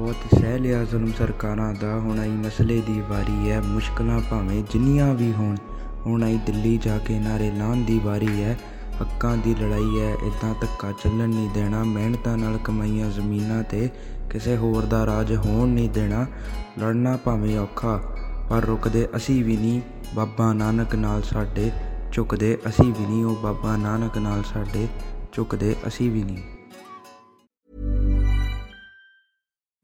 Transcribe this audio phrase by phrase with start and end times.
[0.00, 5.14] ਬਹੁਤ ਸਹਿ ਲਿਆ ਜ਼ੁਲਮ ਸਰਕਾਰਾਂ ਦਾ। ਹੁਣ ਆਈ ਮਸਲੇ ਦੀ ਵਾਰੀ ਹੈ ਮੁਸ਼ਕਲਾਂ ਭਾਵੇਂ ਜਿੰਨੀਆਂ
[5.14, 5.56] ਵੀ ਹੋਣ,
[6.06, 8.56] ਹੁਣ ਆਈ ਦਿੱਲੀ ਜਾ ਕੇ ਨਾਰੇ ਲਾਉਣ ਦੀ ਵਾਰੀ ਹੈ
[9.00, 13.88] ਹੱਕਾਂ ਦੀ ਲੜਾਈ ਹੈ ਇਦਾਂ ਧੱਕਾ ਚੱਲਣ ਨਹੀਂ ਦੇਣਾ, ਮਿਹਨਤਾਂ ਨਾਲ ਕਮਾਈਆਂ ਜ਼ਮੀਨਾਂ ਤੇ
[14.30, 16.26] ਕਿਸੇ ਹੋਰ ਦਾ ਰਾਜ ਹੋਣ ਨਹੀਂ ਦੇਣਾ।
[16.78, 17.96] ਲੜਨਾ ਭਾਵੇਂ ਔਖਾ,
[18.50, 19.80] ਪਰ ਰੁਕਦੇ ਅਸੀਂ ਵੀ ਨਹੀਂ,
[20.14, 21.70] ਬਾਬਾ ਨਾਨਕ ਨਾਲ ਸਾਡੇ
[22.12, 24.86] ਝੁਕਦੇ ਅਸੀਂ ਵੀ ਨਹੀਂ, ਉਹ ਬਾਬਾ ਨਾਨਕ ਨਾਲ ਸਾਡੇ
[25.32, 26.59] ਝੁਕਦੇ ਅਸੀਂ ਵੀ ਨਹੀਂ।